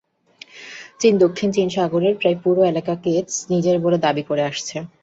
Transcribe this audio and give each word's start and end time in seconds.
চীন 1.01 1.13
দক্ষিণ 1.23 1.49
চীন 1.55 1.67
সাগরের 1.75 2.13
প্রায় 2.19 2.37
পুরো 2.43 2.61
এলাকাকে 2.71 3.11
নিজের 3.51 3.77
বলে 3.79 3.97
দাবি 4.05 4.23
করে 4.29 4.43
আসছে। 4.49 4.75